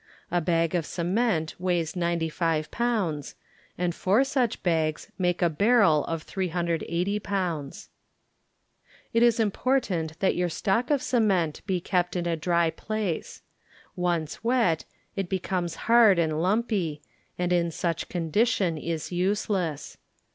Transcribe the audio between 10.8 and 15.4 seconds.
of cement be kept in a dry place. Once wet, it